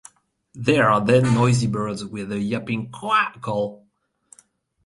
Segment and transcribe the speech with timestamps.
[0.55, 3.85] They are then noisy birds, with a yapping "kua" call.